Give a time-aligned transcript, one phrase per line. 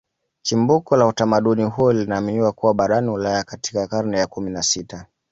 [0.41, 5.05] Chimbuko la utamaduni huo linaaminiwa kuwa barani Ulaya katika karne ya kumi na sita